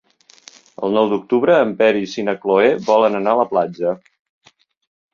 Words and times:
El 0.87 0.97
nou 0.99 1.09
d'octubre 1.11 1.59
en 1.67 1.75
Peris 1.83 2.17
i 2.23 2.27
na 2.31 2.37
Cloè 2.47 2.75
volen 2.91 3.23
anar 3.23 3.39
a 3.39 3.43
la 3.45 3.49
platja. 3.55 3.97